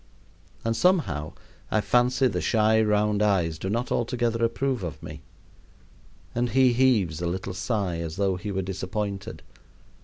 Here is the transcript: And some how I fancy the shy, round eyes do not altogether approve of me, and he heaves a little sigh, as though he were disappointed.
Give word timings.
And 0.65 0.75
some 0.75 0.97
how 1.05 1.35
I 1.69 1.79
fancy 1.79 2.25
the 2.25 2.41
shy, 2.41 2.81
round 2.81 3.21
eyes 3.21 3.59
do 3.59 3.69
not 3.69 3.91
altogether 3.91 4.43
approve 4.43 4.81
of 4.81 5.03
me, 5.03 5.21
and 6.33 6.49
he 6.49 6.73
heaves 6.73 7.21
a 7.21 7.27
little 7.27 7.53
sigh, 7.53 7.97
as 7.99 8.15
though 8.15 8.35
he 8.35 8.51
were 8.51 8.63
disappointed. 8.63 9.43